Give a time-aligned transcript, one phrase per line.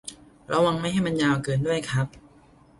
[0.51, 2.07] ระวังไม่ให้มันยาวเกินด้วยครับ